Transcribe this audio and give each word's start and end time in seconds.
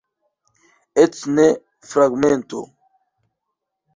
Eĉ 1.01 1.19
ne 1.33 1.45
fragmento. 1.89 2.63